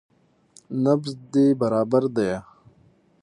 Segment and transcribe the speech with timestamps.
[0.83, 2.37] نبض دې برابر ديه.